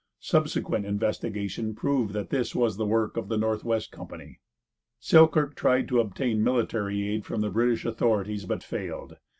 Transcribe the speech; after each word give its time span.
Subsequent 0.19 0.83
investigation 0.83 1.75
proved 1.75 2.11
that 2.13 2.31
this 2.31 2.55
was 2.55 2.75
the 2.75 2.87
work 2.87 3.17
of 3.17 3.27
the 3.29 3.37
Northwest 3.37 3.91
Company. 3.91 4.39
Selkirk 4.99 5.53
tried 5.53 5.87
to 5.89 5.99
obtain 5.99 6.43
military 6.43 7.07
aid 7.09 7.23
from 7.23 7.41
the 7.41 7.51
British 7.51 7.85
authorities, 7.85 8.45
but 8.47 8.63
failed. 8.63 9.17